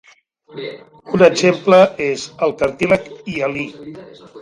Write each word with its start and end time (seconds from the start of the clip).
Un 1.17 1.25
exemple 1.27 1.81
és 2.07 2.25
el 2.49 2.57
cartílag 2.65 3.09
hialí. 3.31 3.71